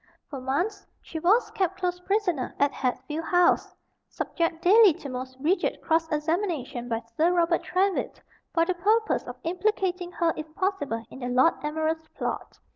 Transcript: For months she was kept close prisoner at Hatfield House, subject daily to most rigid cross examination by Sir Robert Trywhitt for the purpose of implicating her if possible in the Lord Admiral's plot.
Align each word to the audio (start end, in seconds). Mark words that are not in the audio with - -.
For 0.31 0.41
months 0.41 0.83
she 0.99 1.19
was 1.19 1.51
kept 1.51 1.77
close 1.79 1.99
prisoner 1.99 2.55
at 2.57 2.71
Hatfield 2.71 3.25
House, 3.25 3.75
subject 4.09 4.63
daily 4.63 4.93
to 4.93 5.09
most 5.09 5.37
rigid 5.39 5.79
cross 5.79 6.09
examination 6.11 6.89
by 6.89 7.03
Sir 7.15 7.31
Robert 7.31 7.61
Trywhitt 7.63 8.19
for 8.51 8.65
the 8.65 8.73
purpose 8.73 9.21
of 9.27 9.37
implicating 9.43 10.11
her 10.13 10.33
if 10.35 10.55
possible 10.55 11.05
in 11.11 11.19
the 11.19 11.27
Lord 11.27 11.53
Admiral's 11.61 12.07
plot. 12.17 12.57